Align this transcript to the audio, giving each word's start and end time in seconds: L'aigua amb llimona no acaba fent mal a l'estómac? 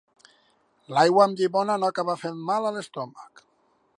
L'aigua 0.97 1.25
amb 1.27 1.41
llimona 1.43 1.77
no 1.83 1.91
acaba 1.93 2.17
fent 2.23 2.41
mal 2.51 2.69
a 2.71 2.75
l'estómac? 2.79 3.45